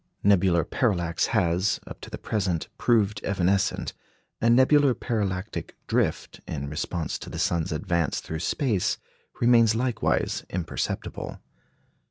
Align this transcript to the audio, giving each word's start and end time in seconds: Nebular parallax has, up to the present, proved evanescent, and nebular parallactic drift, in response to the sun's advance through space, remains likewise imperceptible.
Nebular 0.23 0.63
parallax 0.63 1.27
has, 1.27 1.79
up 1.85 2.01
to 2.01 2.09
the 2.09 2.17
present, 2.17 2.69
proved 2.79 3.21
evanescent, 3.23 3.93
and 4.41 4.55
nebular 4.55 4.95
parallactic 4.95 5.75
drift, 5.85 6.39
in 6.47 6.67
response 6.71 7.19
to 7.19 7.29
the 7.29 7.37
sun's 7.37 7.71
advance 7.71 8.19
through 8.19 8.39
space, 8.39 8.97
remains 9.39 9.75
likewise 9.75 10.43
imperceptible. 10.49 11.39